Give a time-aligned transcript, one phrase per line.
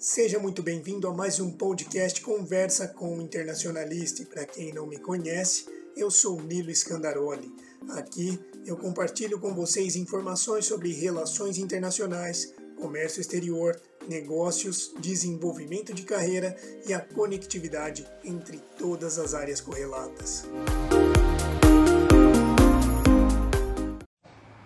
[0.00, 4.24] Seja muito bem-vindo a mais um podcast Conversa com o Internacionalista.
[4.26, 5.66] Para quem não me conhece,
[5.96, 7.52] eu sou Nilo Scandaroli.
[7.96, 13.74] Aqui eu compartilho com vocês informações sobre relações internacionais, comércio exterior,
[14.08, 16.54] negócios, desenvolvimento de carreira
[16.86, 20.44] e a conectividade entre todas as áreas correlatas.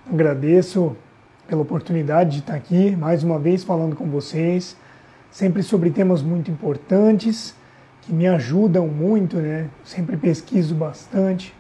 [0.05, 0.95] Agradeço
[1.49, 4.77] pela oportunidade de estar aqui mais uma vez falando com vocês
[5.33, 7.57] sempre sobre temas muito importantes
[8.03, 9.69] que me ajudam muito, né?
[9.83, 11.55] Sempre pesquiso bastante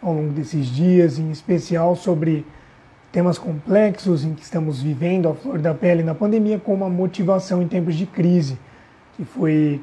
[0.00, 2.46] ao longo desses dias, em especial sobre
[3.10, 7.60] temas complexos em que estamos vivendo a flor da pele na pandemia, como a motivação
[7.60, 8.56] em tempos de crise,
[9.16, 9.80] que foi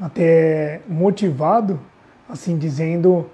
[0.00, 1.80] até motivado,
[2.28, 3.28] assim dizendo,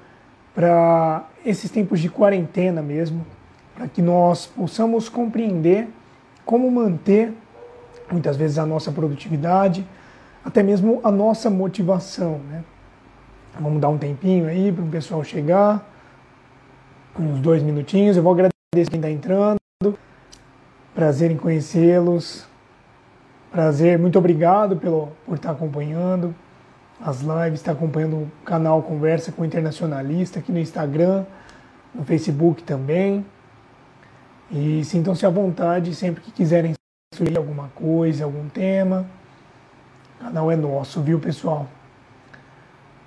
[0.55, 3.27] para esses tempos de quarentena mesmo,
[3.75, 5.89] para que nós possamos compreender
[6.45, 7.33] como manter
[8.13, 9.87] muitas vezes a nossa produtividade,
[10.45, 12.39] até mesmo a nossa motivação.
[12.49, 12.63] Né?
[13.59, 15.89] Vamos dar um tempinho aí para o pessoal chegar,
[17.19, 18.17] uns dois minutinhos.
[18.17, 19.59] Eu vou agradecer quem está entrando,
[20.95, 22.47] prazer em conhecê-los,
[23.51, 26.35] prazer, muito obrigado pelo, por estar acompanhando
[27.05, 31.25] as lives, estar acompanhando o canal Conversa com o Internacionalista aqui no Instagram,
[31.93, 33.27] no Facebook também.
[34.51, 36.75] E sintam-se à vontade sempre que quiserem
[37.13, 39.07] sugerir alguma coisa, algum tema,
[40.19, 41.69] o canal é nosso, viu pessoal?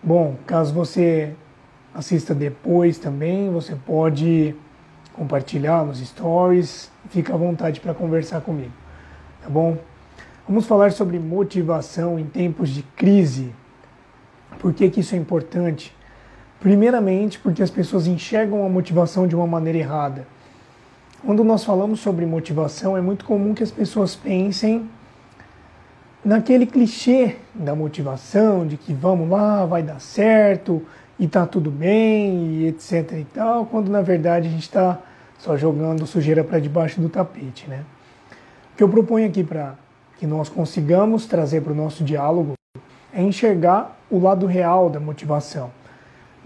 [0.02, 1.34] Bom, caso você
[1.94, 4.56] assista depois também, você pode
[5.14, 8.73] compartilhar nos stories, fica à vontade para conversar comigo,
[9.42, 9.78] tá bom?
[10.47, 13.56] Vamos falar sobre motivação em tempos de crise.
[14.59, 15.95] Por que, que isso é importante?
[16.59, 20.28] Primeiramente, porque as pessoas enxergam a motivação de uma maneira errada.
[21.26, 24.88] Quando nós falamos sobre motivação, é muito comum que as pessoas pensem
[26.23, 30.84] naquele clichê da motivação, de que vamos lá, vai dar certo
[31.18, 35.00] e tá tudo bem e etc e tal, quando na verdade a gente está
[35.40, 37.84] só jogando sujeira para debaixo do tapete, né?
[38.74, 39.74] O que eu proponho aqui para
[40.19, 42.53] que nós consigamos trazer para o nosso diálogo
[43.12, 45.72] é enxergar o lado real da motivação.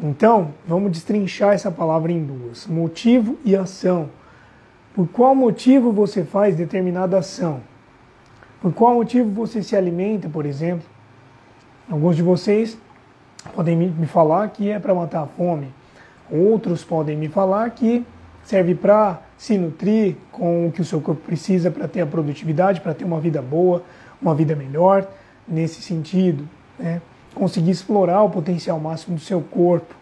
[0.02, 4.18] Então, vamos destrinchar essa palavra em duas: motivo e ação.
[4.94, 7.62] Por qual motivo você faz determinada ação?
[8.60, 10.86] Por qual motivo você se alimenta, por exemplo?
[11.90, 12.78] Alguns de vocês
[13.56, 15.68] podem me falar que é para matar a fome.
[16.30, 18.06] Outros podem me falar que
[18.44, 22.82] serve para se nutrir com o que o seu corpo precisa para ter a produtividade,
[22.82, 23.84] para ter uma vida boa,
[24.22, 25.08] uma vida melhor,
[25.48, 26.48] nesse sentido.
[26.78, 27.00] Né?
[27.34, 29.94] Conseguir explorar o potencial máximo do seu corpo.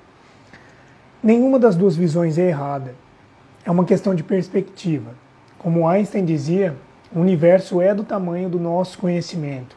[1.22, 2.96] Nenhuma das duas visões é errada
[3.68, 5.12] é uma questão de perspectiva.
[5.60, 6.74] Como Einstein dizia,
[7.14, 9.76] o universo é do tamanho do nosso conhecimento.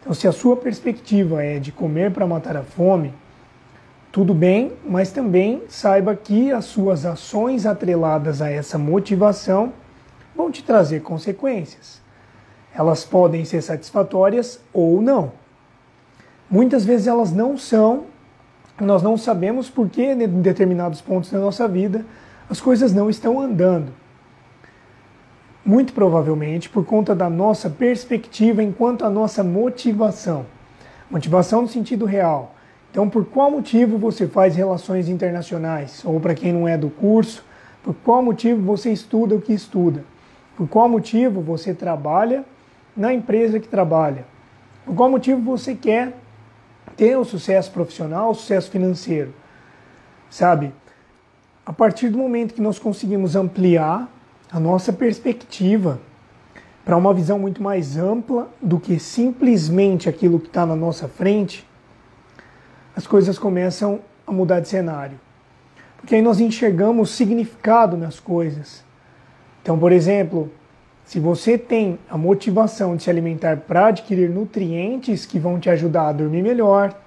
[0.00, 3.12] Então, se a sua perspectiva é de comer para matar a fome,
[4.10, 9.74] tudo bem, mas também saiba que as suas ações atreladas a essa motivação
[10.34, 12.00] vão te trazer consequências.
[12.74, 15.32] Elas podem ser satisfatórias ou não.
[16.50, 18.04] Muitas vezes elas não são,
[18.80, 22.02] nós não sabemos por que em determinados pontos da nossa vida
[22.50, 23.92] as coisas não estão andando.
[25.64, 30.44] Muito provavelmente por conta da nossa perspectiva enquanto a nossa motivação.
[31.08, 32.56] Motivação no sentido real.
[32.90, 36.02] Então, por qual motivo você faz relações internacionais?
[36.04, 37.44] Ou para quem não é do curso,
[37.84, 40.04] por qual motivo você estuda o que estuda?
[40.56, 42.44] Por qual motivo você trabalha
[42.96, 44.24] na empresa que trabalha?
[44.84, 46.16] Por qual motivo você quer
[46.96, 49.32] ter o sucesso profissional, o sucesso financeiro?
[50.28, 50.72] Sabe?
[51.64, 54.08] A partir do momento que nós conseguimos ampliar
[54.50, 56.00] a nossa perspectiva
[56.84, 61.66] para uma visão muito mais ampla do que simplesmente aquilo que está na nossa frente,
[62.96, 65.18] as coisas começam a mudar de cenário.
[65.98, 68.82] Porque aí nós enxergamos significado nas coisas.
[69.62, 70.50] Então, por exemplo,
[71.04, 76.08] se você tem a motivação de se alimentar para adquirir nutrientes que vão te ajudar
[76.08, 76.98] a dormir melhor,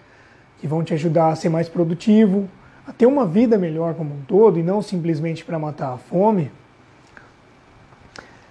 [0.60, 2.48] que vão te ajudar a ser mais produtivo,
[2.88, 6.52] a ter uma vida melhor como um todo e não simplesmente para matar a fome,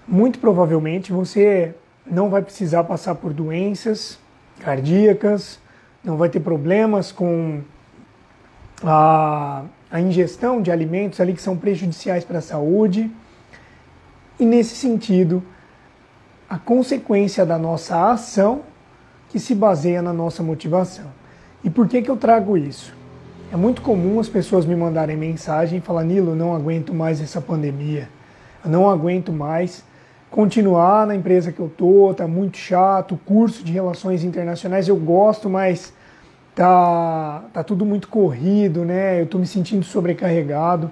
[0.06, 1.74] muito provavelmente você
[2.06, 4.18] não vai precisar passar por doenças
[4.60, 5.60] cardíacas,
[6.02, 7.60] não vai ter problemas com
[8.82, 13.10] a, a ingestão de alimentos ali que são prejudiciais para a saúde.
[14.38, 15.42] E nesse sentido,
[16.48, 18.62] a consequência da nossa ação
[19.28, 21.06] que se baseia na nossa motivação.
[21.64, 22.94] E por que, que eu trago isso?
[23.52, 27.38] É muito comum as pessoas me mandarem mensagem e falar: Nilo, não aguento mais essa
[27.38, 28.08] pandemia,
[28.64, 29.84] eu não aguento mais
[30.30, 35.50] continuar na empresa que eu tô, tá muito chato, curso de relações internacionais eu gosto,
[35.50, 35.92] mas
[36.54, 39.20] tá, tá tudo muito corrido, né?
[39.20, 40.90] Eu tô me sentindo sobrecarregado.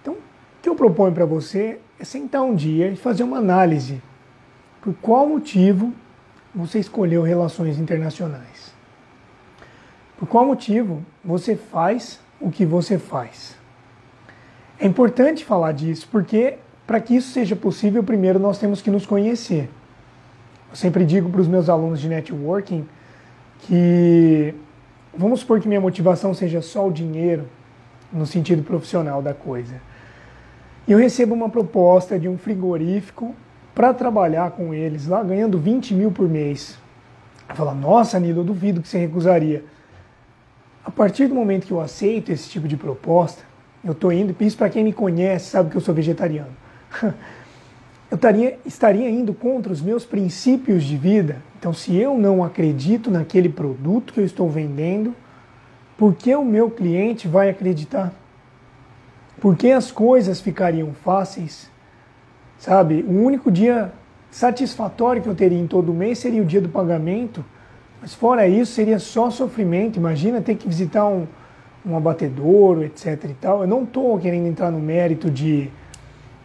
[0.00, 0.18] Então, o
[0.62, 4.00] que eu proponho para você é sentar um dia e fazer uma análise
[4.80, 5.92] por qual motivo
[6.54, 8.72] você escolheu relações internacionais.
[10.22, 13.56] Por qual motivo você faz o que você faz.
[14.78, 19.04] É importante falar disso porque para que isso seja possível, primeiro nós temos que nos
[19.04, 19.68] conhecer.
[20.70, 22.86] Eu sempre digo para os meus alunos de networking
[23.62, 24.54] que
[25.12, 27.48] vamos supor que minha motivação seja só o dinheiro,
[28.12, 29.74] no sentido profissional da coisa.
[30.86, 33.34] E eu recebo uma proposta de um frigorífico
[33.74, 36.78] para trabalhar com eles lá, ganhando 20 mil por mês.
[37.48, 39.64] Eu falo, nossa, Nilo, eu duvido que você recusaria.
[40.84, 43.42] A partir do momento que eu aceito esse tipo de proposta,
[43.84, 46.50] eu estou indo, isso para quem me conhece sabe que eu sou vegetariano.
[48.10, 51.42] eu estaria, estaria indo contra os meus princípios de vida.
[51.58, 55.14] Então, se eu não acredito naquele produto que eu estou vendendo,
[55.96, 58.12] por que o meu cliente vai acreditar?
[59.40, 61.70] Por que as coisas ficariam fáceis?
[62.58, 63.92] Sabe, o único dia
[64.30, 67.44] satisfatório que eu teria em todo mês seria o dia do pagamento,
[68.02, 69.96] mas fora isso seria só sofrimento.
[69.96, 71.24] Imagina ter que visitar um,
[71.86, 73.26] um abatedouro, etc.
[73.30, 73.60] e tal.
[73.60, 75.70] Eu não estou querendo entrar no mérito de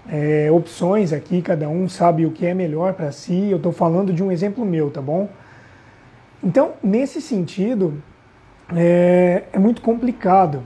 [0.07, 3.49] é, opções aqui, cada um sabe o que é melhor para si.
[3.49, 5.27] Eu estou falando de um exemplo meu, tá bom?
[6.43, 8.03] Então, nesse sentido,
[8.75, 10.61] é, é muito complicado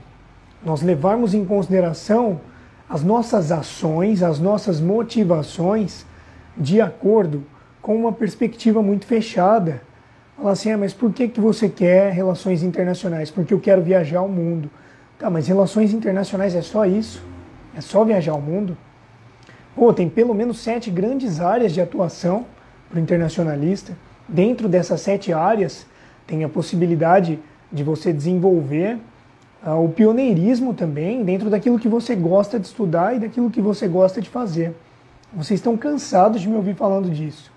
[0.62, 2.38] nós levarmos em consideração
[2.86, 6.04] as nossas ações, as nossas motivações
[6.54, 7.42] de acordo
[7.80, 9.80] com uma perspectiva muito fechada.
[10.42, 13.30] Falar assim, ah, mas por que, que você quer relações internacionais?
[13.30, 14.68] Porque eu quero viajar ao mundo.
[15.16, 17.22] Tá, mas relações internacionais é só isso?
[17.76, 18.76] É só viajar ao mundo?
[19.76, 22.44] Pô, tem pelo menos sete grandes áreas de atuação
[22.90, 23.96] para o internacionalista.
[24.26, 25.86] Dentro dessas sete áreas,
[26.26, 27.38] tem a possibilidade
[27.70, 28.98] de você desenvolver
[29.64, 33.86] uh, o pioneirismo também, dentro daquilo que você gosta de estudar e daquilo que você
[33.86, 34.74] gosta de fazer.
[35.32, 37.52] Vocês estão cansados de me ouvir falando disso,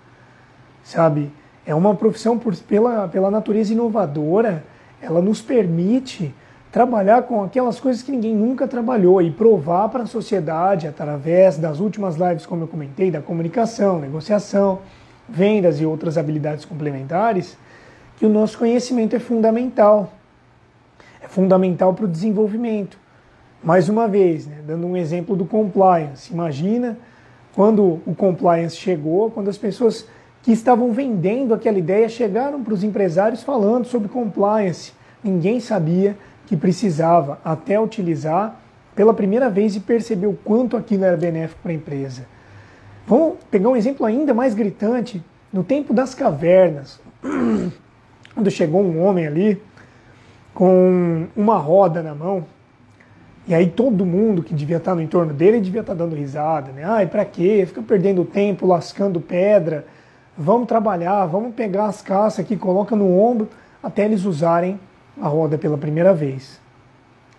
[0.84, 1.32] sabe?
[1.66, 4.62] É uma profissão por, pela, pela natureza inovadora,
[5.02, 6.32] ela nos permite
[6.70, 11.80] trabalhar com aquelas coisas que ninguém nunca trabalhou e provar para a sociedade, através das
[11.80, 14.80] últimas lives, como eu comentei, da comunicação, negociação,
[15.28, 17.56] vendas e outras habilidades complementares,
[18.16, 20.12] que o nosso conhecimento é fundamental.
[21.20, 22.98] É fundamental para o desenvolvimento.
[23.62, 26.32] Mais uma vez, né, dando um exemplo do compliance.
[26.32, 26.96] Imagina
[27.54, 30.06] quando o compliance chegou, quando as pessoas
[30.46, 34.92] que estavam vendendo aquela ideia chegaram para os empresários falando sobre compliance.
[35.20, 36.16] Ninguém sabia
[36.46, 38.54] que precisava até utilizar
[38.94, 42.28] pela primeira vez e perceber o quanto aquilo era benéfico para a empresa.
[43.08, 45.20] Vamos pegar um exemplo ainda mais gritante.
[45.52, 47.00] No tempo das cavernas,
[48.32, 49.60] quando chegou um homem ali
[50.54, 52.44] com uma roda na mão,
[53.48, 56.84] e aí todo mundo que devia estar no entorno dele devia estar dando risada, né?
[56.84, 57.64] Ai, para quê?
[57.66, 59.84] Fica perdendo tempo lascando pedra.
[60.38, 63.48] Vamos trabalhar, vamos pegar as caças aqui, coloca no ombro
[63.82, 64.78] até eles usarem
[65.20, 66.60] a roda pela primeira vez.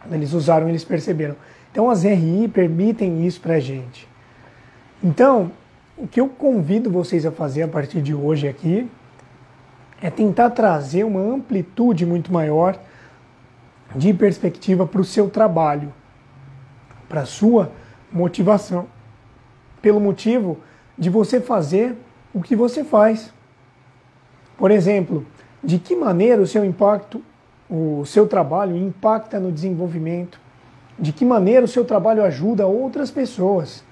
[0.02, 1.36] Quando eles usaram, eles perceberam.
[1.72, 4.08] Então as RI permitem isso para a gente.
[5.04, 5.52] Então,
[5.96, 8.90] o que eu convido vocês a fazer a partir de hoje aqui
[10.02, 12.80] é tentar trazer uma amplitude muito maior
[13.96, 15.94] de perspectiva para o seu trabalho,
[17.08, 17.72] para a sua
[18.12, 18.88] motivação.
[19.82, 20.58] Pelo motivo
[20.98, 21.96] de você fazer
[22.38, 23.34] o que você faz.
[24.58, 25.26] Por exemplo,
[25.64, 27.22] de que maneira o seu impacto
[27.70, 30.40] o seu trabalho impacta no desenvolvimento,
[30.98, 33.84] de que maneira o seu trabalho ajuda outras pessoas.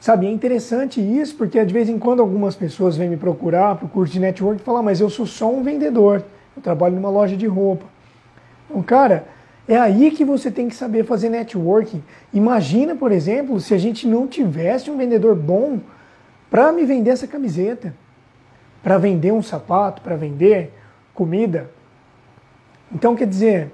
[0.00, 3.86] Sabe, é interessante isso porque de vez em quando algumas pessoas vêm me procurar para
[3.86, 6.24] o curso de network e falam, mas eu sou só um vendedor,
[6.56, 7.84] eu trabalho numa loja de roupa.
[8.68, 9.26] Então, cara,
[9.66, 12.02] é aí que você tem que saber fazer networking.
[12.32, 15.80] Imagina, por exemplo, se a gente não tivesse um vendedor bom
[16.50, 17.94] para me vender essa camiseta,
[18.82, 20.72] para vender um sapato, para vender
[21.14, 21.70] comida,
[22.90, 23.70] então, quer dizer,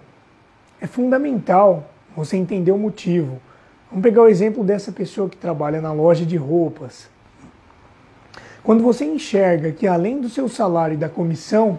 [0.81, 3.41] é fundamental você entender o motivo.
[3.89, 7.09] Vamos pegar o exemplo dessa pessoa que trabalha na loja de roupas.
[8.63, 11.79] Quando você enxerga que além do seu salário e da comissão,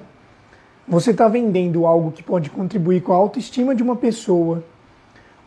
[0.88, 4.64] você está vendendo algo que pode contribuir com a autoestima de uma pessoa,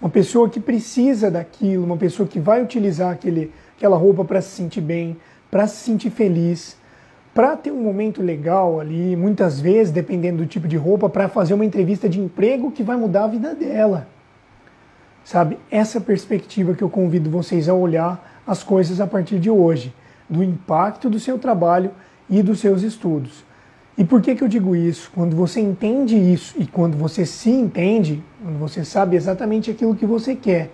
[0.01, 4.51] uma pessoa que precisa daquilo, uma pessoa que vai utilizar aquele, aquela roupa para se
[4.51, 5.17] sentir bem,
[5.51, 6.77] para se sentir feliz,
[7.35, 11.55] para ter um momento legal ali, muitas vezes, dependendo do tipo de roupa, para fazer
[11.55, 14.09] uma entrevista de emprego que vai mudar a vida dela.
[15.25, 15.59] Sabe?
[15.71, 19.95] Essa perspectiva que eu convido vocês a olhar as coisas a partir de hoje.
[20.31, 21.91] do impacto do seu trabalho
[22.29, 23.43] e dos seus estudos.
[23.97, 25.11] E por que, que eu digo isso?
[25.15, 30.07] Quando você entende isso e quando você se entende, quando você sabe exatamente aquilo que
[30.07, 30.71] você quer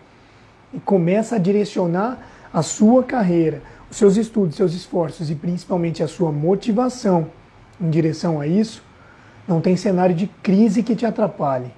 [0.72, 2.18] e começa a direcionar
[2.52, 3.62] a sua carreira,
[3.94, 7.28] seus estudos, seus esforços e principalmente a sua motivação
[7.80, 8.82] em direção a isso,
[9.46, 11.72] não tem cenário de crise que te atrapalhe.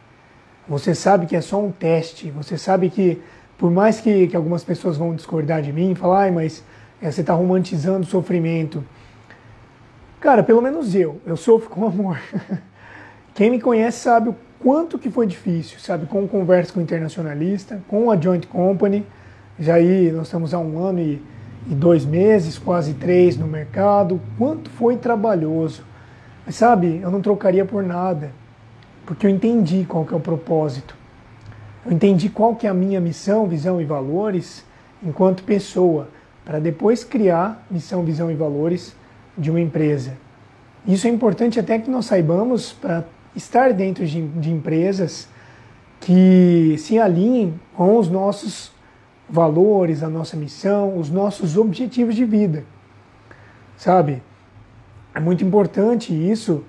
[0.66, 3.20] Você sabe que é só um teste, você sabe que,
[3.58, 6.64] por mais que, que algumas pessoas vão discordar de mim, falar, mas
[7.02, 8.82] é, você está romantizando o sofrimento.
[10.18, 12.18] Cara, pelo menos eu, eu sofro com amor.
[13.34, 17.82] Quem me conhece sabe o quanto que foi difícil, sabe, com conversa com o internacionalista,
[17.86, 19.06] com a Joint Company,
[19.58, 21.22] já aí nós estamos há um ano e,
[21.68, 25.82] e dois meses, quase três no mercado, quanto foi trabalhoso.
[26.44, 28.30] Mas sabe, eu não trocaria por nada,
[29.04, 30.96] porque eu entendi qual que é o propósito.
[31.84, 34.64] Eu entendi qual que é a minha missão, visão e valores
[35.02, 36.08] enquanto pessoa,
[36.44, 38.94] para depois criar missão, visão e valores
[39.36, 40.12] de uma empresa.
[40.86, 43.04] Isso é importante até que nós saibamos para
[43.34, 45.28] estar dentro de, de empresas
[46.00, 48.70] que se alinhem com os nossos
[49.28, 52.64] valores, a nossa missão, os nossos objetivos de vida.
[53.76, 54.22] Sabe?
[55.14, 56.64] É muito importante isso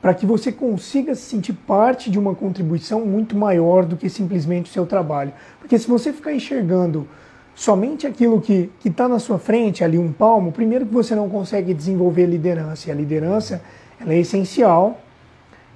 [0.00, 4.70] para que você consiga se sentir parte de uma contribuição muito maior do que simplesmente
[4.70, 5.32] o seu trabalho.
[5.58, 7.06] Porque se você ficar enxergando
[7.54, 11.74] somente aquilo que está na sua frente, ali um palmo, primeiro que você não consegue
[11.74, 12.88] desenvolver liderança.
[12.88, 13.60] E a liderança
[14.00, 15.00] ela é essencial,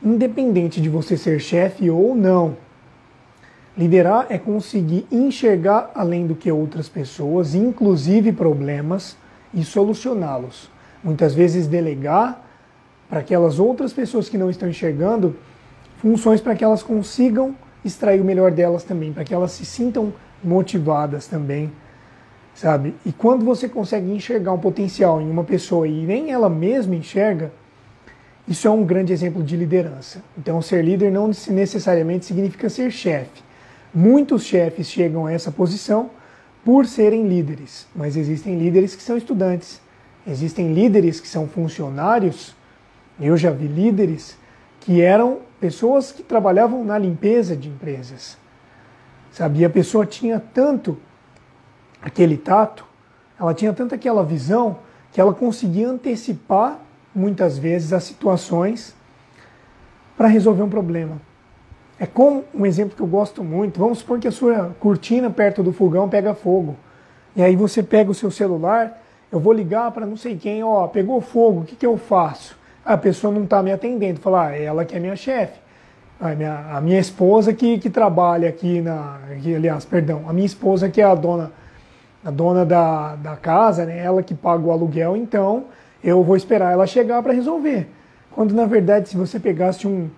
[0.02, 2.56] independente de você ser chefe ou não.
[3.76, 9.16] Liderar é conseguir enxergar além do que outras pessoas, inclusive problemas,
[9.54, 10.70] e solucioná-los
[11.02, 12.40] muitas vezes delegar
[13.08, 15.36] para aquelas outras pessoas que não estão enxergando
[15.98, 20.12] funções para que elas consigam extrair o melhor delas também, para que elas se sintam
[20.42, 21.70] motivadas também,
[22.54, 22.94] sabe?
[23.04, 27.52] E quando você consegue enxergar um potencial em uma pessoa e nem ela mesma enxerga,
[28.46, 30.22] isso é um grande exemplo de liderança.
[30.36, 33.42] Então, ser líder não necessariamente significa ser chefe.
[33.94, 36.10] Muitos chefes chegam a essa posição
[36.64, 39.80] por serem líderes, mas existem líderes que são estudantes,
[40.26, 42.54] Existem líderes que são funcionários,
[43.20, 44.38] eu já vi líderes
[44.80, 48.36] que eram pessoas que trabalhavam na limpeza de empresas.
[49.32, 49.66] Sabia?
[49.66, 50.96] A pessoa tinha tanto
[52.00, 52.84] aquele tato,
[53.38, 54.78] ela tinha tanto aquela visão
[55.12, 56.78] que ela conseguia antecipar
[57.14, 58.94] muitas vezes as situações
[60.16, 61.20] para resolver um problema.
[62.02, 63.78] É como um exemplo que eu gosto muito.
[63.78, 66.74] Vamos supor que a sua cortina perto do fogão pega fogo.
[67.36, 70.86] E aí você pega o seu celular eu vou ligar para não sei quem, ó,
[70.86, 72.54] pegou fogo, o que, que eu faço?
[72.84, 75.58] A pessoa não está me atendendo, falar, ah, ela que é minha chefe.
[76.20, 79.18] A minha, a minha esposa que, que trabalha aqui na.
[79.32, 81.50] Aqui, aliás, perdão, a minha esposa que é a dona,
[82.24, 83.98] a dona da, da casa, né?
[83.98, 85.64] Ela que paga o aluguel, então
[86.04, 87.88] eu vou esperar ela chegar para resolver.
[88.30, 90.10] Quando na verdade, se você pegasse um,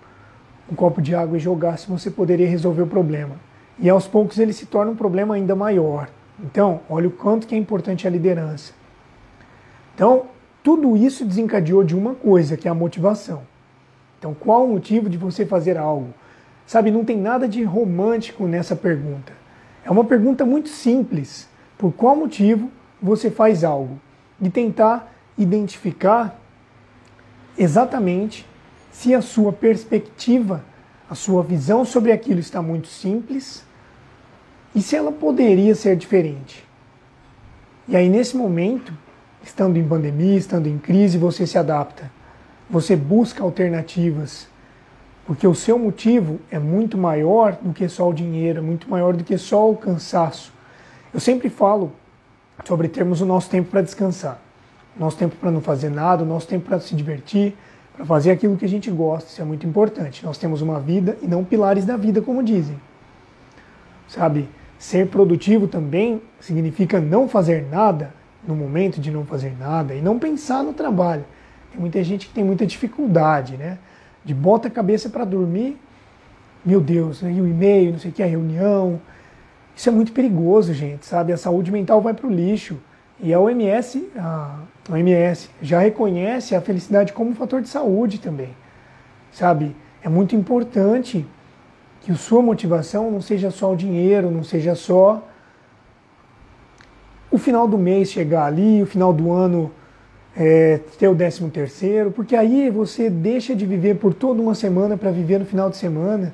[0.71, 3.37] um copo de água e jogasse, você poderia resolver o problema.
[3.79, 6.09] E aos poucos ele se torna um problema ainda maior.
[6.43, 8.73] Então, olha o quanto que é importante a liderança.
[9.95, 10.27] Então,
[10.63, 13.43] tudo isso desencadeou de uma coisa, que é a motivação.
[14.19, 16.09] Então, qual o motivo de você fazer algo?
[16.67, 19.33] Sabe, não tem nada de romântico nessa pergunta.
[19.85, 21.49] É uma pergunta muito simples.
[21.77, 24.01] Por qual motivo você faz algo?
[24.41, 26.41] E tentar identificar
[27.57, 28.47] exatamente
[28.95, 30.65] se a sua perspectiva,
[31.11, 33.63] a sua visão sobre aquilo está muito simples
[34.75, 36.65] e se ela poderia ser diferente.
[37.87, 38.93] E aí, nesse momento,
[39.45, 42.11] Estando em pandemia, estando em crise, você se adapta.
[42.71, 44.49] Você busca alternativas.
[45.27, 49.15] Porque o seu motivo é muito maior do que só o dinheiro, é muito maior
[49.15, 50.51] do que só o cansaço.
[51.13, 51.93] Eu sempre falo
[52.65, 54.41] sobre termos o nosso tempo para descansar,
[54.97, 57.55] o nosso tempo para não fazer nada, o nosso tempo para se divertir,
[57.95, 59.31] para fazer aquilo que a gente gosta.
[59.31, 60.25] Isso é muito importante.
[60.25, 62.77] Nós temos uma vida e não pilares da vida, como dizem.
[64.09, 64.49] Sabe?
[64.79, 68.13] Ser produtivo também significa não fazer nada,
[68.47, 71.25] no momento de não fazer nada e não pensar no trabalho.
[71.71, 73.79] Tem muita gente que tem muita dificuldade, né?
[74.25, 75.79] De bota a cabeça para dormir,
[76.65, 79.01] meu Deus, aí o e-mail, não sei o que, a reunião.
[79.75, 81.33] Isso é muito perigoso, gente, sabe?
[81.33, 82.79] A saúde mental vai para o lixo.
[83.21, 84.59] E a OMS, a
[84.91, 88.51] OMS já reconhece a felicidade como um fator de saúde também,
[89.33, 89.75] sabe?
[90.03, 91.25] É muito importante
[92.03, 95.27] que a sua motivação não seja só o dinheiro, não seja só
[97.31, 99.73] o final do mês chegar ali, o final do ano
[100.37, 104.97] é, ter o décimo terceiro, porque aí você deixa de viver por toda uma semana
[104.97, 106.33] para viver no final de semana,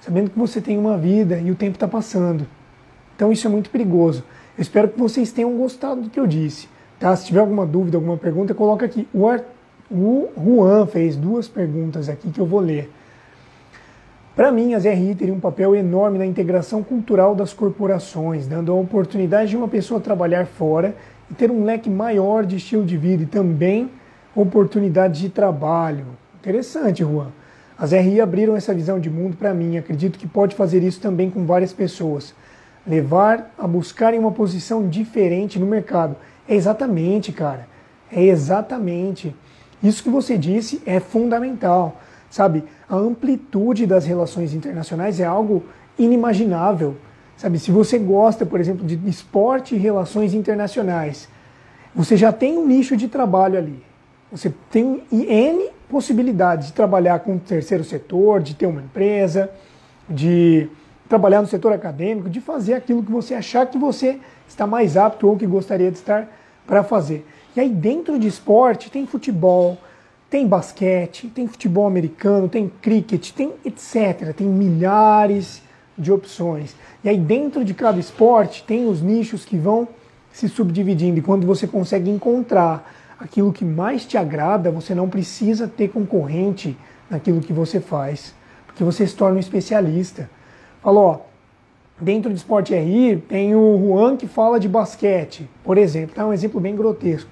[0.00, 2.46] sabendo que você tem uma vida e o tempo está passando.
[3.14, 4.24] Então isso é muito perigoso.
[4.56, 6.68] Eu espero que vocês tenham gostado do que eu disse.
[6.98, 7.14] Tá?
[7.16, 9.08] Se tiver alguma dúvida, alguma pergunta, coloca aqui.
[9.12, 9.42] O, Ar...
[9.90, 12.90] o Juan fez duas perguntas aqui que eu vou ler.
[14.34, 18.74] Para mim, as RI teriam um papel enorme na integração cultural das corporações, dando a
[18.74, 20.96] oportunidade de uma pessoa trabalhar fora
[21.30, 23.90] e ter um leque maior de estilo de vida e também
[24.34, 26.06] oportunidades de trabalho.
[26.40, 27.28] Interessante, Juan.
[27.76, 29.76] As RI abriram essa visão de mundo para mim.
[29.76, 32.34] Acredito que pode fazer isso também com várias pessoas.
[32.86, 36.16] Levar a buscarem uma posição diferente no mercado.
[36.48, 37.68] É exatamente, cara.
[38.10, 39.34] É exatamente.
[39.82, 42.00] Isso que você disse é fundamental.
[42.30, 45.64] Sabe, a amplitude das relações internacionais é algo
[45.98, 46.96] inimaginável.
[47.36, 51.28] Sabe, se você gosta, por exemplo, de esporte e relações internacionais,
[51.94, 53.82] você já tem um nicho de trabalho ali.
[54.30, 59.50] Você tem N possibilidades de trabalhar com o terceiro setor, de ter uma empresa,
[60.08, 60.70] de
[61.12, 65.28] trabalhar no setor acadêmico, de fazer aquilo que você achar que você está mais apto
[65.28, 66.26] ou que gostaria de estar
[66.66, 67.26] para fazer.
[67.54, 69.76] E aí dentro de esporte tem futebol,
[70.30, 74.32] tem basquete, tem futebol americano, tem cricket, tem etc.
[74.34, 75.60] Tem milhares
[75.98, 76.74] de opções.
[77.04, 79.86] E aí dentro de cada esporte tem os nichos que vão
[80.32, 81.18] se subdividindo.
[81.18, 82.90] E quando você consegue encontrar
[83.20, 86.74] aquilo que mais te agrada, você não precisa ter concorrente
[87.10, 88.34] naquilo que você faz,
[88.66, 90.30] porque você se torna um especialista.
[90.82, 91.26] Falou,
[92.00, 96.32] dentro de esporte RI tem o Juan que fala de basquete, por exemplo, tá um
[96.32, 97.30] exemplo bem grotesco.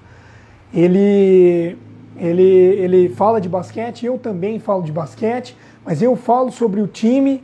[0.73, 1.77] Ele
[2.17, 6.87] ele, ele fala de basquete, eu também falo de basquete, mas eu falo sobre o
[6.87, 7.43] time,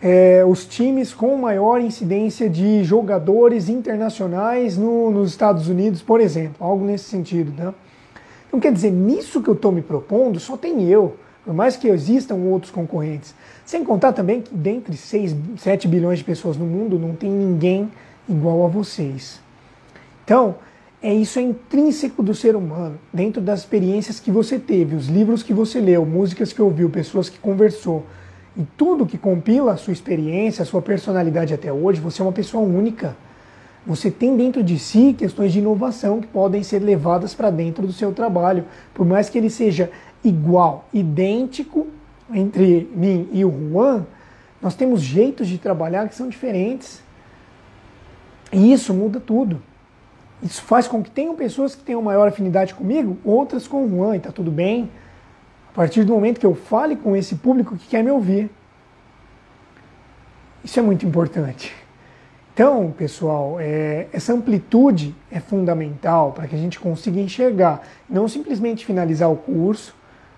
[0.00, 6.54] é, os times com maior incidência de jogadores internacionais no, nos Estados Unidos, por exemplo,
[6.60, 7.52] algo nesse sentido.
[7.52, 7.74] Né?
[8.46, 11.16] Então, quer dizer, nisso que eu estou me propondo, só tem eu,
[11.48, 13.34] por mais que existam outros concorrentes.
[13.64, 17.90] Sem contar também que dentre 6, 7 bilhões de pessoas no mundo, não tem ninguém
[18.28, 19.40] igual a vocês.
[20.22, 20.56] Então,
[21.02, 25.42] é isso é intrínseco do ser humano, dentro das experiências que você teve, os livros
[25.42, 28.04] que você leu, músicas que ouviu, pessoas que conversou,
[28.54, 32.32] e tudo que compila a sua experiência, a sua personalidade até hoje, você é uma
[32.32, 33.16] pessoa única.
[33.86, 37.92] Você tem dentro de si questões de inovação que podem ser levadas para dentro do
[37.94, 39.90] seu trabalho, por mais que ele seja
[40.24, 41.86] igual, idêntico
[42.32, 44.06] entre mim e o Juan,
[44.60, 47.02] nós temos jeitos de trabalhar que são diferentes.
[48.52, 49.62] E isso muda tudo.
[50.42, 54.14] Isso faz com que tenham pessoas que tenham maior afinidade comigo, outras com o Juan,
[54.14, 54.90] e está tudo bem.
[55.70, 58.50] A partir do momento que eu fale com esse público que quer me ouvir.
[60.62, 61.74] Isso é muito importante.
[62.52, 68.84] Então, pessoal, é, essa amplitude é fundamental para que a gente consiga enxergar, não simplesmente
[68.84, 69.94] finalizar o curso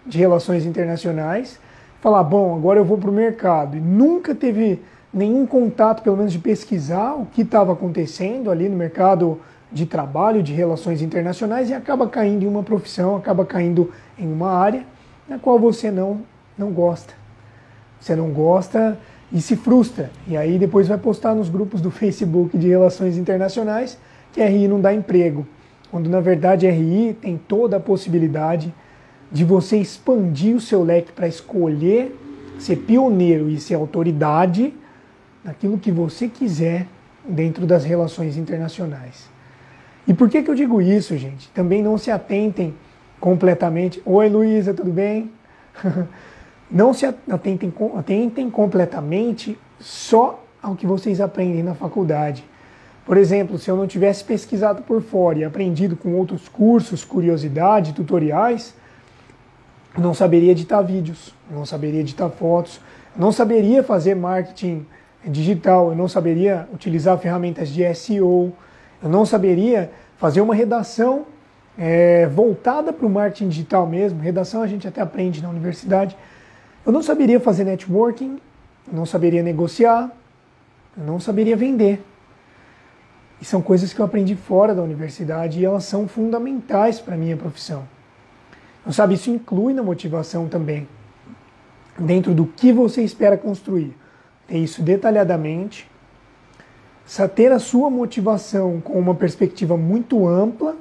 [0.07, 1.59] de relações internacionais,
[2.01, 4.83] falar, bom, agora eu vou para o mercado e nunca teve
[5.13, 9.41] nenhum contato, pelo menos de pesquisar o que estava acontecendo ali no mercado
[9.73, 14.51] de trabalho, de relações internacionais e acaba caindo em uma profissão, acaba caindo em uma
[14.51, 14.85] área
[15.29, 16.23] na qual você não,
[16.59, 17.15] não gosta.
[18.01, 18.99] Você não gosta
[19.33, 20.11] e se frustra.
[20.27, 23.99] E aí depois vai postar nos grupos do Facebook de relações internacionais
[24.33, 25.47] que RI não dá emprego.
[25.91, 28.75] Quando na verdade RI tem toda a possibilidade de
[29.45, 32.17] você expandir o seu leque para escolher
[32.59, 34.75] ser pioneiro e ser autoridade
[35.43, 36.87] naquilo que você quiser
[37.27, 39.29] dentro das relações internacionais.
[40.07, 41.49] E por que, que eu digo isso, gente?
[41.51, 42.75] Também não se atentem
[43.19, 44.03] completamente.
[44.05, 45.31] Oi, Luísa, tudo bem?
[46.71, 52.45] não se atentem, atentem completamente só ao que vocês aprendem na faculdade.
[53.07, 57.95] Por exemplo, se eu não tivesse pesquisado por fora e aprendido com outros cursos, curiosidade,
[57.95, 58.75] tutoriais,
[59.99, 62.81] não saberia editar vídeos, não saberia editar fotos,
[63.17, 64.87] não saberia fazer marketing
[65.25, 68.53] digital, eu não saberia utilizar ferramentas de SEO,
[69.03, 71.27] eu não saberia fazer uma redação
[71.79, 74.21] é, voltada para o marketing digital mesmo.
[74.21, 76.17] Redação a gente até aprende na universidade.
[76.85, 78.39] Eu não saberia fazer networking,
[78.91, 80.11] não saberia negociar,
[80.97, 82.05] não saberia vender.
[83.41, 87.19] E são coisas que eu aprendi fora da universidade e elas são fundamentais para a
[87.19, 87.85] minha profissão.
[88.81, 90.89] Então, sabe, isso inclui na motivação também.
[91.99, 93.97] Dentro do que você espera construir.
[94.47, 95.91] Ter isso detalhadamente
[97.35, 100.77] ter a sua motivação com uma perspectiva muito ampla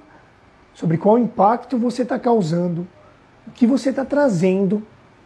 [0.73, 2.87] sobre qual impacto você está causando,
[3.47, 4.83] o que você está trazendo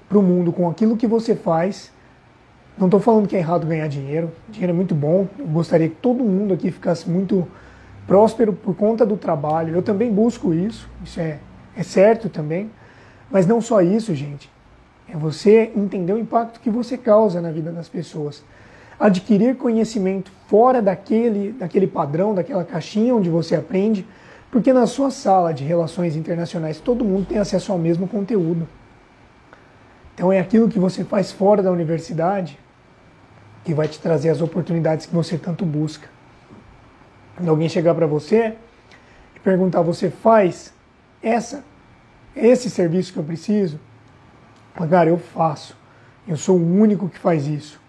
[0.08, 1.92] para o mundo com aquilo que você faz.
[2.78, 5.96] Não estou falando que é errado ganhar dinheiro, dinheiro é muito bom, eu gostaria que
[5.96, 7.48] todo mundo aqui ficasse muito
[8.08, 9.76] próspero por conta do trabalho.
[9.76, 11.40] Eu também busco isso, isso é,
[11.76, 12.70] é certo também.
[13.30, 14.52] Mas não só isso, gente.
[15.08, 18.44] É você entender o impacto que você causa na vida das pessoas
[19.00, 24.06] adquirir conhecimento fora daquele, daquele padrão, daquela caixinha onde você aprende,
[24.50, 28.68] Porque na sua sala de relações internacionais todo mundo tem acesso ao mesmo conteúdo.
[30.14, 32.60] Então é aquilo que você faz fora da universidade
[33.64, 36.08] que vai te trazer as oportunidades que você tanto busca.
[37.36, 38.54] Quando alguém chegar para você
[39.36, 40.72] e perguntar, você faz
[41.24, 41.64] essa,
[42.36, 43.80] esse serviço que eu preciso?
[44.90, 45.78] Cara, eu faço.
[46.28, 47.80] Eu sou o único que faz isso.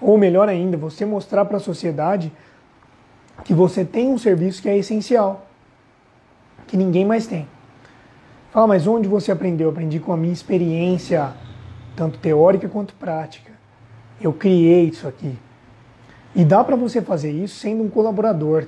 [0.00, 2.30] Ou melhor ainda, você mostrar para a sociedade
[3.44, 5.46] que você tem um serviço que é essencial,
[6.66, 7.48] que ninguém mais tem.
[8.50, 9.68] Fala, mas onde você aprendeu?
[9.68, 11.32] Eu aprendi com a minha experiência,
[11.94, 13.52] tanto teórica quanto prática.
[14.20, 15.38] Eu criei isso aqui.
[16.34, 18.66] E dá para você fazer isso sendo um colaborador.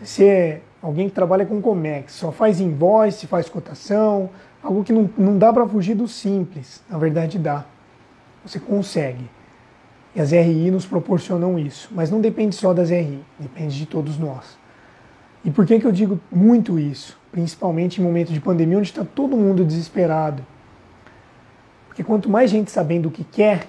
[0.00, 4.30] Você alguém que trabalha com Comex, só faz invoice, faz cotação,
[4.62, 6.82] algo que não, não dá para fugir do simples.
[6.88, 7.64] Na verdade, dá.
[8.44, 9.28] Você consegue.
[10.14, 11.88] E as RI nos proporcionam isso.
[11.92, 14.58] Mas não depende só das RI, depende de todos nós.
[15.44, 17.18] E por que, que eu digo muito isso?
[17.30, 20.44] Principalmente em momentos de pandemia, onde está todo mundo desesperado.
[21.86, 23.68] Porque quanto mais gente sabendo o que quer,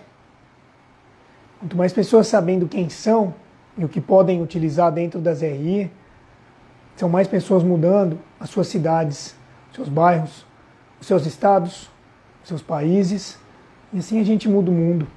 [1.60, 3.34] quanto mais pessoas sabendo quem são
[3.78, 5.92] e o que podem utilizar dentro das RI,
[6.98, 9.36] são mais pessoas mudando as suas cidades,
[9.74, 10.46] seus bairros,
[11.00, 11.90] os seus estados,
[12.44, 13.40] os seus países,
[13.94, 15.08] e assim a gente muda o mundo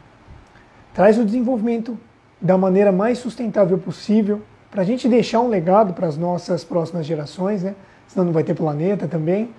[0.92, 1.98] traz o desenvolvimento
[2.40, 7.04] da maneira mais sustentável possível, para a gente deixar um legado para as nossas próximas
[7.04, 7.74] gerações, né?
[8.06, 9.50] senão não vai ter planeta também.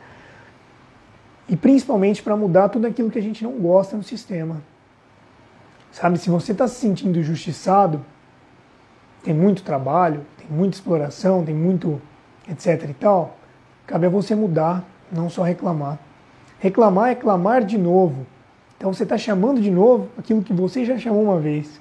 [1.50, 4.62] E principalmente para mudar tudo aquilo que a gente não gosta no sistema.
[5.92, 8.04] Sabe, se você está se sentindo injustiçado,
[9.22, 12.02] tem muito trabalho, tem muita exploração, tem muito
[12.50, 13.38] etc e tal,
[13.86, 16.00] cabe a você mudar, não só reclamar.
[16.60, 18.26] Reclamar é clamar de novo,
[18.78, 21.80] então você está chamando de novo aquilo que você já chamou uma vez.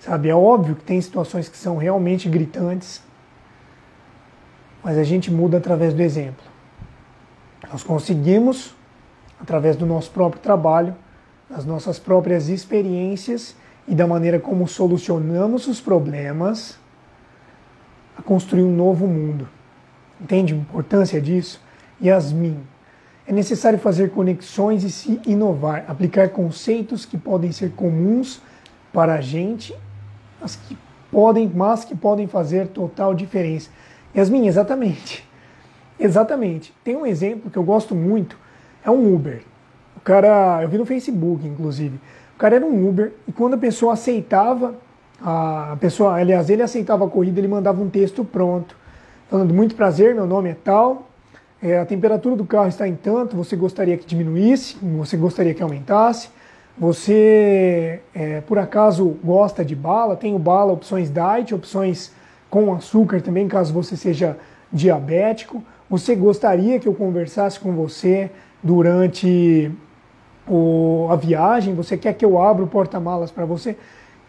[0.00, 3.02] Sabe, é óbvio que tem situações que são realmente gritantes,
[4.82, 6.44] mas a gente muda através do exemplo.
[7.70, 8.74] Nós conseguimos,
[9.40, 10.94] através do nosso próprio trabalho,
[11.48, 13.54] das nossas próprias experiências
[13.86, 16.78] e da maneira como solucionamos os problemas,
[18.16, 19.48] a construir um novo mundo.
[20.20, 21.60] Entende a importância disso?
[22.02, 22.58] Yasmin,
[23.26, 28.40] é necessário fazer conexões e se inovar, aplicar conceitos que podem ser comuns
[28.92, 29.74] para a gente,
[30.40, 30.76] mas que
[31.10, 33.70] podem, mas que podem fazer total diferença.
[34.14, 35.26] Yasmin, exatamente.
[36.00, 36.74] Exatamente.
[36.82, 38.36] Tem um exemplo que eu gosto muito,
[38.84, 39.42] é um Uber.
[39.96, 42.00] O cara, eu vi no Facebook, inclusive.
[42.34, 44.74] O cara era um Uber e quando a pessoa aceitava,
[45.24, 48.76] a pessoa, aliás, ele aceitava a corrida, ele mandava um texto pronto,
[49.30, 51.08] falando muito prazer, meu nome é tal,
[51.62, 55.62] é, a temperatura do carro está em tanto, você gostaria que diminuísse, você gostaria que
[55.62, 56.28] aumentasse,
[56.76, 62.12] você é, por acaso gosta de bala, tem o bala, opções diet, opções
[62.50, 64.36] com açúcar também, caso você seja
[64.72, 68.30] diabético, você gostaria que eu conversasse com você
[68.62, 69.70] durante
[70.48, 73.76] o, a viagem, você quer que eu abra o porta-malas para você?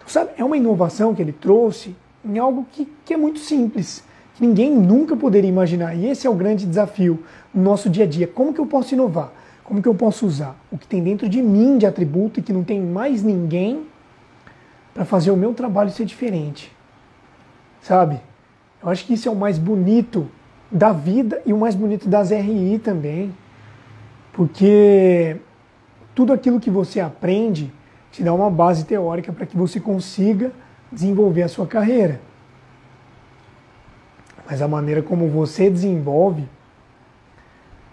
[0.06, 4.04] Sabe, é uma inovação que ele trouxe em algo que, que é muito simples
[4.36, 5.96] que ninguém nunca poderia imaginar.
[5.96, 8.28] E esse é o grande desafio no nosso dia a dia.
[8.28, 9.32] Como que eu posso inovar?
[9.64, 12.52] Como que eu posso usar o que tem dentro de mim de atributo e que
[12.52, 13.86] não tem mais ninguém
[14.94, 16.72] para fazer o meu trabalho ser diferente?
[17.82, 18.20] Sabe?
[18.82, 20.28] Eu acho que isso é o mais bonito
[20.72, 23.34] da vida e o mais bonito das RI também.
[24.34, 25.38] Porque
[26.16, 27.72] tudo aquilo que você aprende
[28.14, 30.54] te dá uma base teórica para que você consiga
[30.90, 32.22] desenvolver a sua carreira
[34.46, 36.48] mas a maneira como você desenvolve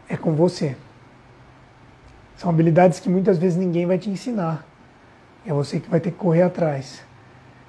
[0.08, 0.76] é com você.
[2.36, 4.66] São habilidades que muitas vezes ninguém vai te ensinar.
[5.46, 7.02] É você que vai ter que correr atrás.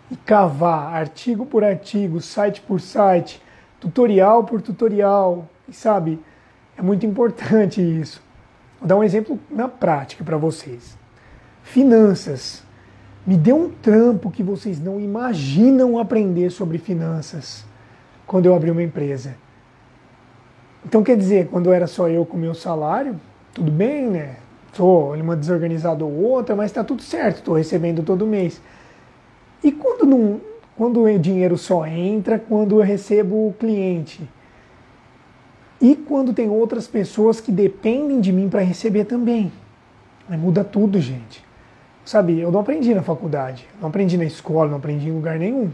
[0.10, 3.42] E cavar artigo por artigo, site por site,
[3.80, 5.48] tutorial por tutorial.
[5.68, 6.20] E sabe,
[6.78, 8.22] é muito importante isso.
[8.80, 10.98] Vou dar um exemplo na prática para vocês.
[11.63, 12.63] Finanças.
[13.26, 17.63] Me dê um trampo que vocês não imaginam aprender sobre finanças
[18.26, 19.36] quando eu abri uma empresa.
[20.86, 23.19] Então, quer dizer, quando era só eu com meu salário,
[23.54, 24.38] tudo bem, né?
[24.74, 28.62] Sou uma desorganizada ou outra, mas está tudo certo, estou recebendo todo mês.
[29.63, 30.41] E quando, não,
[30.76, 34.28] quando o dinheiro só entra, quando eu recebo o cliente?
[35.80, 39.52] E quando tem outras pessoas que dependem de mim para receber também?
[40.30, 41.51] Aí muda tudo, gente.
[42.12, 45.71] Sabe, eu não aprendi na faculdade, não aprendi na escola, não aprendi em lugar nenhum.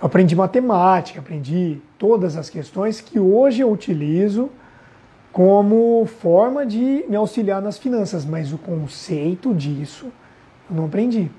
[0.00, 4.50] Eu aprendi matemática, aprendi todas as questões que hoje eu utilizo
[5.30, 10.10] como forma de me auxiliar nas finanças, mas o conceito disso
[10.68, 11.30] eu não aprendi.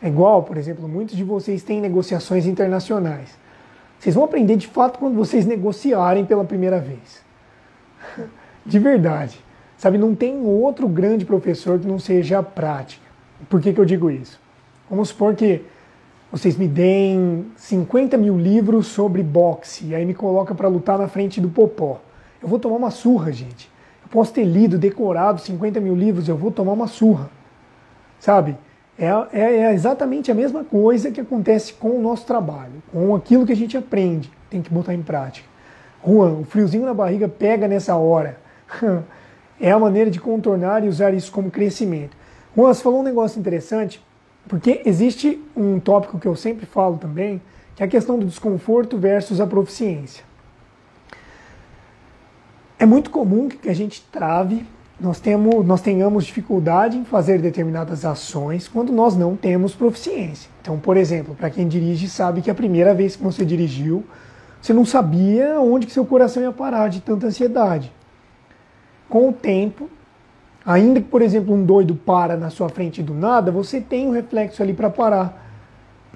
[0.00, 3.36] É igual, por exemplo, muitos de vocês têm negociações internacionais.
[3.98, 7.20] Vocês vão aprender de fato quando vocês negociarem pela primeira vez.
[8.64, 9.47] De verdade.
[9.78, 13.06] Sabe, não tem outro grande professor que não seja a prática.
[13.48, 14.40] Por que, que eu digo isso?
[14.90, 15.62] Vamos supor que
[16.32, 21.06] vocês me deem 50 mil livros sobre boxe e aí me coloca para lutar na
[21.06, 22.00] frente do Popó.
[22.42, 23.70] Eu vou tomar uma surra, gente.
[24.02, 27.30] Eu posso ter lido, decorado 50 mil livros, eu vou tomar uma surra.
[28.18, 28.56] Sabe?
[28.98, 33.46] É, é, é, exatamente a mesma coisa que acontece com o nosso trabalho, com aquilo
[33.46, 35.46] que a gente aprende, tem que botar em prática.
[36.04, 38.40] Juan, o friozinho na barriga pega nessa hora.
[39.60, 42.16] é a maneira de contornar e usar isso como crescimento.
[42.56, 44.02] Juan, você falou um negócio interessante,
[44.48, 47.40] porque existe um tópico que eu sempre falo também,
[47.74, 50.24] que é a questão do desconforto versus a proficiência.
[52.78, 54.64] É muito comum que a gente trave
[55.00, 60.50] nós, temos, nós tenhamos dificuldade em fazer determinadas ações quando nós não temos proficiência.
[60.60, 64.04] Então, por exemplo, para quem dirige sabe que a primeira vez que você dirigiu,
[64.60, 67.92] você não sabia onde que seu coração ia parar de tanta ansiedade.
[69.08, 69.88] Com o tempo,
[70.64, 74.12] ainda que, por exemplo, um doido para na sua frente do nada, você tem um
[74.12, 75.46] reflexo ali para parar.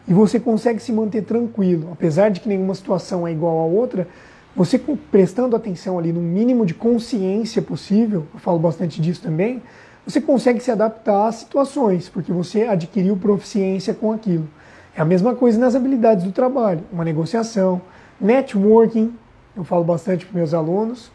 [0.06, 1.88] E você consegue se manter tranquilo.
[1.92, 4.06] Apesar de que nenhuma situação é igual a outra,
[4.54, 9.62] você prestando atenção ali no mínimo de consciência possível, eu falo bastante disso também,
[10.06, 14.48] você consegue se adaptar às situações, porque você adquiriu proficiência com aquilo.
[14.94, 17.80] É a mesma coisa nas habilidades do trabalho, uma negociação,
[18.20, 19.14] networking,
[19.56, 21.10] eu falo bastante para meus alunos,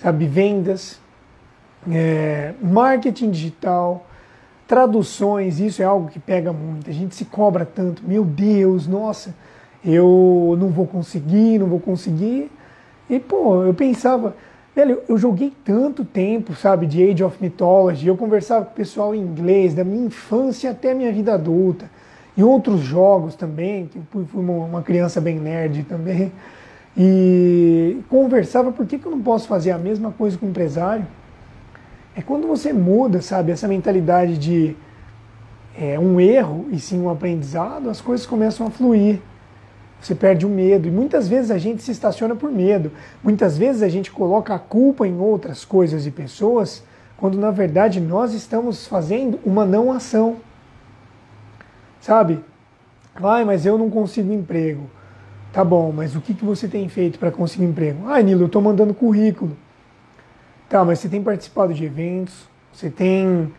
[0.00, 0.98] sabe, vendas,
[1.90, 4.06] é, marketing digital,
[4.66, 6.88] traduções, isso é algo que pega muito.
[6.88, 9.34] A gente se cobra tanto, meu Deus, nossa,
[9.84, 12.50] eu não vou conseguir, não vou conseguir.
[13.08, 14.36] E, pô, eu pensava,
[14.74, 19.14] velho, eu joguei tanto tempo, sabe, de Age of Mythology, eu conversava com o pessoal
[19.14, 21.90] em inglês, da minha infância até a minha vida adulta,
[22.36, 26.32] e outros jogos também, que fui uma criança bem nerd também,
[26.96, 31.06] e conversava, por que, que eu não posso fazer a mesma coisa com o empresário?
[32.16, 34.76] É quando você muda, sabe, essa mentalidade de
[35.78, 39.20] é, um erro e sim um aprendizado, as coisas começam a fluir.
[40.00, 40.88] Você perde o medo.
[40.88, 42.90] E muitas vezes a gente se estaciona por medo.
[43.22, 46.82] Muitas vezes a gente coloca a culpa em outras coisas e pessoas,
[47.16, 50.36] quando na verdade nós estamos fazendo uma não ação.
[52.00, 52.42] Sabe?
[53.22, 54.88] Ai, mas eu não consigo emprego.
[55.52, 58.08] Tá bom, mas o que, que você tem feito para conseguir emprego?
[58.08, 59.56] Ah, Nilo, eu estou mandando currículo.
[60.68, 63.52] Tá, mas você tem participado de eventos, você tem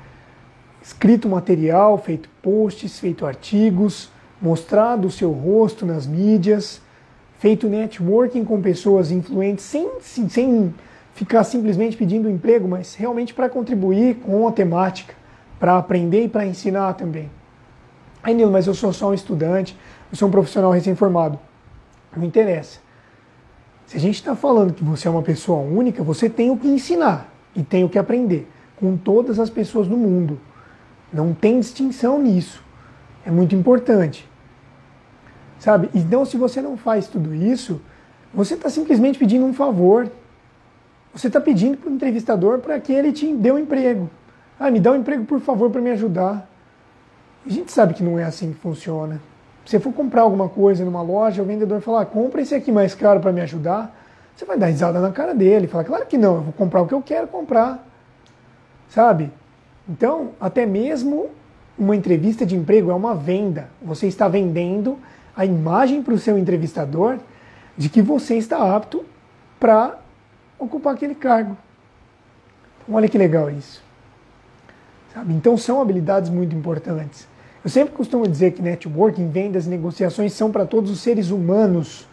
[0.81, 4.09] escrito material, feito posts, feito artigos,
[4.41, 6.81] mostrado o seu rosto nas mídias,
[7.39, 10.73] feito networking com pessoas influentes, sem, sem,
[11.13, 15.13] ficar simplesmente pedindo emprego, mas realmente para contribuir com a temática,
[15.59, 17.29] para aprender e para ensinar também.
[18.23, 19.77] Aí, Nilo, mas eu sou só um estudante,
[20.09, 21.50] eu sou um profissional recém-formado.
[22.15, 22.79] Não interessa.
[23.85, 26.67] Se a gente está falando que você é uma pessoa única, você tem o que
[26.67, 30.39] ensinar e tem o que aprender com todas as pessoas do mundo.
[31.11, 32.63] Não tem distinção nisso.
[33.25, 34.27] É muito importante.
[35.59, 35.89] Sabe?
[35.93, 37.81] Então, se você não faz tudo isso,
[38.33, 40.09] você está simplesmente pedindo um favor.
[41.13, 44.09] Você está pedindo para o entrevistador para que ele te dê um emprego.
[44.59, 46.49] Ah, me dá um emprego, por favor, para me ajudar.
[47.45, 49.21] A gente sabe que não é assim que funciona.
[49.65, 52.71] Se você for comprar alguma coisa numa loja, o vendedor falar, ah, compra esse aqui
[52.71, 53.95] mais caro para me ajudar,
[54.35, 55.67] você vai dar risada na cara dele.
[55.67, 57.87] Falar, claro que não, eu vou comprar o que eu quero comprar.
[58.89, 59.31] Sabe?
[59.87, 61.29] Então, até mesmo
[61.77, 63.69] uma entrevista de emprego é uma venda.
[63.81, 64.97] Você está vendendo
[65.35, 67.17] a imagem para o seu entrevistador
[67.77, 69.05] de que você está apto
[69.59, 69.99] para
[70.59, 71.57] ocupar aquele cargo.
[72.83, 73.83] Então, olha que legal isso.
[75.13, 75.33] Sabe?
[75.33, 77.27] Então são habilidades muito importantes.
[77.63, 82.07] Eu sempre costumo dizer que networking, vendas negociações são para todos os seres humanos,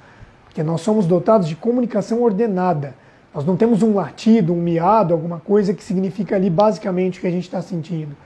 [0.45, 2.95] porque nós somos dotados de comunicação ordenada.
[3.35, 7.27] Nós não temos um latido, um miado, alguma coisa que significa ali basicamente o que
[7.27, 8.17] a gente está sentindo.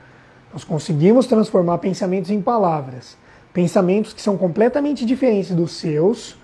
[0.52, 3.16] Nós conseguimos transformar pensamentos em palavras
[3.52, 6.37] pensamentos que são completamente diferentes dos seus,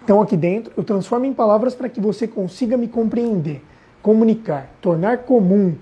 [0.00, 3.62] estão aqui dentro, eu transformo em palavras para que você consiga me compreender,
[4.02, 5.76] comunicar, tornar comum.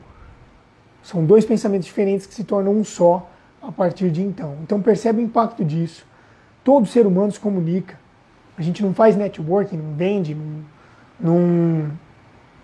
[1.02, 3.30] São dois pensamentos diferentes que se tornam um só
[3.62, 4.56] a partir de então.
[4.62, 6.06] Então percebe o impacto disso.
[6.64, 7.98] Todo ser humano se comunica.
[8.56, 10.36] A gente não faz networking, não vende,
[11.20, 11.90] não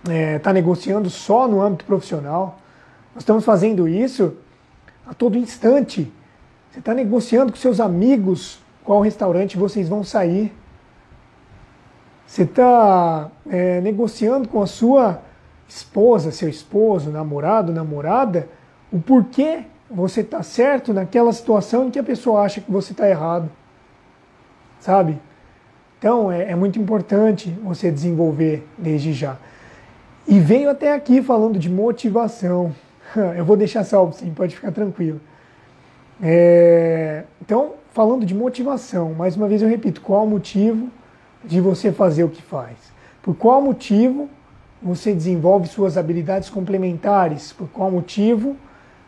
[0.03, 2.59] está é, tá negociando só no âmbito profissional.
[3.15, 4.37] Nós estamos fazendo isso
[5.07, 6.11] a todo instante
[6.73, 10.51] você está negociando com seus amigos qual restaurante vocês vão sair.
[12.27, 15.21] Você está é, negociando com a sua
[15.69, 18.49] esposa, seu esposo, namorado, namorada,
[18.91, 23.09] o porquê você está certo naquela situação em que a pessoa acha que você está
[23.09, 23.51] errado.
[24.81, 25.19] Sabe?
[25.99, 29.37] Então é, é muito importante você desenvolver desde já.
[30.27, 32.75] E veio até aqui falando de motivação.
[33.37, 35.21] Eu vou deixar salvo sim, pode ficar tranquilo.
[36.21, 40.89] É, então, falando de motivação, mais uma vez eu repito, qual o motivo
[41.45, 42.77] de você fazer o que faz?
[43.21, 44.29] Por qual motivo
[44.81, 47.53] você desenvolve suas habilidades complementares?
[47.53, 48.57] Por qual motivo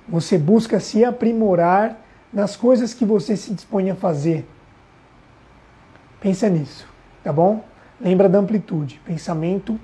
[0.08, 2.00] você busca se aprimorar
[2.32, 4.46] nas coisas que você se dispõe a fazer?
[6.20, 6.86] Pensa nisso,
[7.22, 7.64] tá bom?
[8.00, 9.78] Lembra da amplitude, pensamento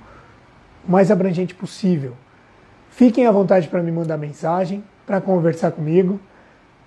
[0.87, 2.15] o mais abrangente possível.
[2.91, 6.21] Fiquem à vontade para me mandar mensagem, para conversar comigo,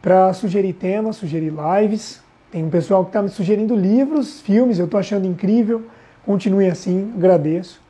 [0.02, 2.22] para sugerir temas, sugerir lives.
[2.52, 5.86] Tem um pessoal que está me sugerindo livros, filmes, eu estou achando incrível.
[6.26, 7.83] Continue assim, agradeço.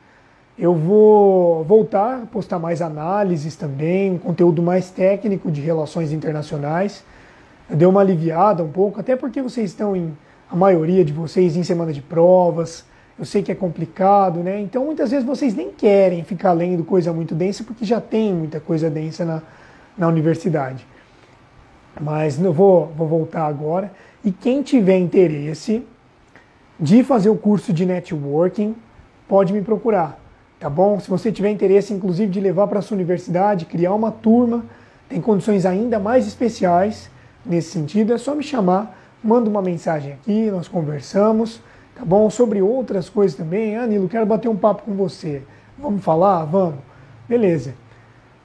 [0.58, 7.04] Eu vou voltar a postar mais análises também, um conteúdo mais técnico de relações internacionais.
[7.68, 10.16] Deu uma aliviada um pouco, até porque vocês estão em
[10.54, 12.86] a maioria de vocês em semana de provas.
[13.18, 14.60] Eu sei que é complicado, né?
[14.62, 18.60] Então muitas vezes vocês nem querem ficar lendo coisa muito densa porque já tem muita
[18.60, 19.42] coisa densa na,
[19.98, 20.86] na universidade.
[22.00, 23.92] Mas eu vou, vou voltar agora.
[24.24, 25.84] E quem tiver interesse
[26.80, 28.76] de fazer o curso de networking,
[29.28, 30.20] pode me procurar,
[30.64, 30.98] tá bom?
[30.98, 34.64] Se você tiver interesse, inclusive, de levar para a sua universidade, criar uma turma,
[35.10, 37.12] tem condições ainda mais especiais
[37.46, 41.62] nesse sentido, é só me chamar manda uma mensagem aqui, nós conversamos,
[41.96, 42.30] tá bom?
[42.30, 43.78] Sobre outras coisas também.
[43.78, 45.42] Ah, Nilo, quero bater um papo com você.
[45.78, 46.44] Vamos falar?
[46.46, 46.80] Vamos.
[47.28, 47.74] Beleza.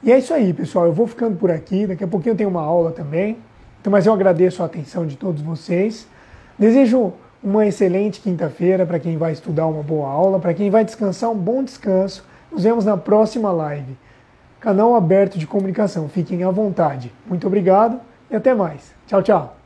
[0.02, 0.86] E é isso aí, pessoal.
[0.86, 1.86] Eu vou ficando por aqui.
[1.86, 3.38] Daqui a pouquinho eu tenho uma aula também.
[3.80, 6.06] Então, mas eu agradeço a atenção de todos vocês.
[6.56, 11.30] Desejo uma excelente quinta-feira para quem vai estudar uma boa aula, para quem vai descansar
[11.30, 12.24] um bom descanso.
[12.50, 13.96] Nos vemos na próxima live.
[14.60, 16.08] Canal aberto de comunicação.
[16.08, 17.12] Fiquem à vontade.
[17.26, 18.92] Muito obrigado e até mais.
[19.06, 19.57] Tchau, tchau.